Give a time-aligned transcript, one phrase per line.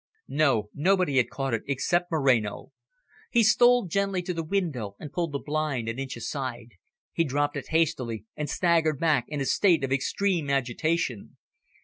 [0.33, 2.71] No, nobody had caught it, except Moreno.
[3.29, 6.69] He stole gently to the window, and pulled the blind an inch aside.
[7.13, 11.37] He dropped it hastily, and staggered back in a state of extreme agitation.